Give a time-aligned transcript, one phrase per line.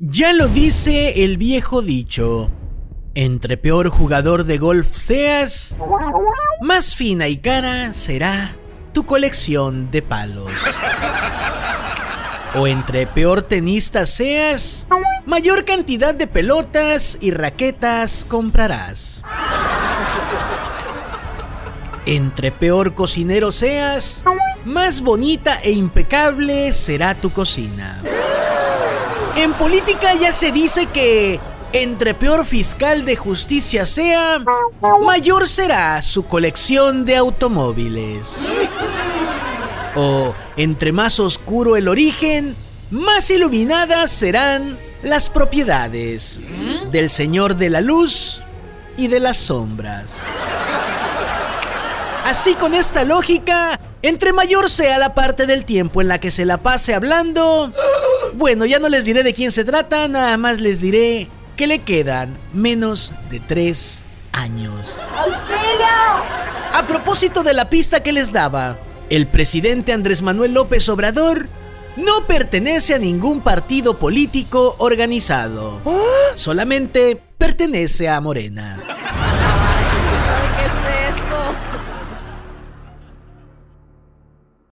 [0.00, 2.52] Ya lo dice el viejo dicho.
[3.16, 5.76] Entre peor jugador de golf seas,
[6.62, 8.56] más fina y cara será
[8.92, 10.52] tu colección de palos.
[12.54, 14.86] O entre peor tenista seas,
[15.26, 19.24] mayor cantidad de pelotas y raquetas comprarás.
[22.06, 24.22] Entre peor cocinero seas,
[24.64, 28.04] más bonita e impecable será tu cocina.
[29.38, 31.40] En política ya se dice que
[31.72, 34.40] entre peor fiscal de justicia sea,
[35.00, 38.40] mayor será su colección de automóviles.
[39.94, 42.56] O entre más oscuro el origen,
[42.90, 46.42] más iluminadas serán las propiedades
[46.90, 48.42] del Señor de la Luz
[48.96, 50.24] y de las sombras.
[52.24, 56.44] Así con esta lógica, entre mayor sea la parte del tiempo en la que se
[56.44, 57.72] la pase hablando,
[58.34, 61.80] bueno, ya no les diré de quién se trata, nada más les diré que le
[61.80, 65.04] quedan menos de tres años.
[66.72, 68.78] A propósito de la pista que les daba,
[69.10, 71.48] el presidente Andrés Manuel López Obrador
[71.96, 75.82] no pertenece a ningún partido político organizado.
[76.34, 78.80] Solamente pertenece a Morena.